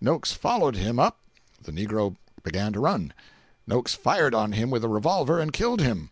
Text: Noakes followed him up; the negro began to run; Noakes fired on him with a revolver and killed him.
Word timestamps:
Noakes 0.00 0.32
followed 0.32 0.76
him 0.76 0.98
up; 0.98 1.18
the 1.62 1.70
negro 1.70 2.16
began 2.42 2.72
to 2.72 2.80
run; 2.80 3.12
Noakes 3.66 3.92
fired 3.92 4.34
on 4.34 4.52
him 4.52 4.70
with 4.70 4.82
a 4.82 4.88
revolver 4.88 5.38
and 5.38 5.52
killed 5.52 5.80
him. 5.82 6.08